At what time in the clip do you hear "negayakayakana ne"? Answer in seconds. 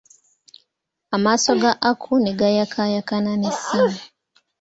2.23-3.49